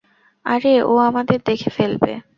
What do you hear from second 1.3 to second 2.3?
দেখে ফেলবে।